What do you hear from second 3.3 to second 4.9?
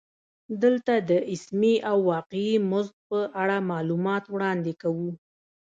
اړه معلومات وړاندې